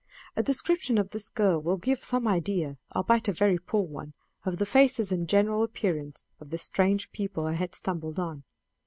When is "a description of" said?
0.35-1.11